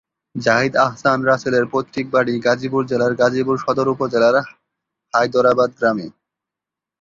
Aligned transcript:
জাহিদ 0.35 0.73
আহসান 0.77 1.19
রাসেলের 1.25 1.65
পৈতৃক 1.71 2.07
বাড়ি 2.13 2.33
গাজীপুর 2.45 2.83
জেলার 2.85 3.13
গাজীপুর 3.15 3.55
সদর 3.57 3.87
উপজেলার 3.87 4.35
হায়দরাবাদ 5.13 5.69
গ্রামে। 5.77 6.07